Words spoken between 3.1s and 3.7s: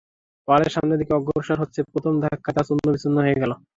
হয়ে গেল।